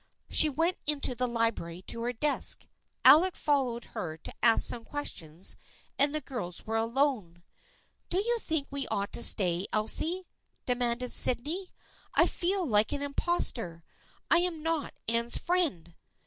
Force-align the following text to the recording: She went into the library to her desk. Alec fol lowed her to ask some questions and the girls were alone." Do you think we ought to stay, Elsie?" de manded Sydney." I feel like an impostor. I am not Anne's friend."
She 0.31 0.49
went 0.49 0.79
into 0.87 1.13
the 1.13 1.27
library 1.27 1.83
to 1.83 2.01
her 2.01 2.11
desk. 2.11 2.65
Alec 3.05 3.35
fol 3.35 3.67
lowed 3.67 3.83
her 3.93 4.17
to 4.17 4.33
ask 4.41 4.65
some 4.67 4.83
questions 4.83 5.57
and 5.99 6.09
the 6.15 6.21
girls 6.21 6.65
were 6.65 6.75
alone." 6.77 7.43
Do 8.09 8.17
you 8.17 8.39
think 8.39 8.65
we 8.71 8.87
ought 8.87 9.13
to 9.13 9.21
stay, 9.21 9.67
Elsie?" 9.71 10.25
de 10.65 10.73
manded 10.75 11.11
Sydney." 11.11 11.71
I 12.15 12.25
feel 12.25 12.65
like 12.65 12.91
an 12.91 13.03
impostor. 13.03 13.83
I 14.31 14.37
am 14.39 14.63
not 14.63 14.95
Anne's 15.07 15.37
friend." 15.37 15.93